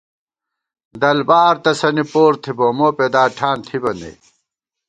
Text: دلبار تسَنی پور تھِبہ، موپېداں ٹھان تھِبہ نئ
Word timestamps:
دلبار 1.01 1.55
تسَنی 1.63 2.03
پور 2.11 2.33
تھِبہ، 2.43 2.67
موپېداں 2.77 3.27
ٹھان 3.37 3.57
تھِبہ 3.67 3.91
نئ 3.99 4.15